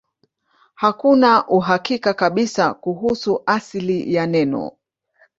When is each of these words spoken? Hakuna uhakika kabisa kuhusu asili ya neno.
Hakuna 0.75 1.47
uhakika 1.47 2.13
kabisa 2.13 2.73
kuhusu 2.73 3.43
asili 3.47 4.13
ya 4.13 4.27
neno. 4.27 4.71